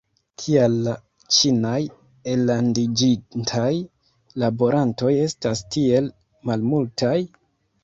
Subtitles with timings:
[0.43, 0.93] Kial la
[1.35, 1.73] ĉinaj
[2.33, 3.69] ellandiĝintaj
[4.47, 6.11] laborantoj estas tiel
[6.53, 7.17] malmultaj?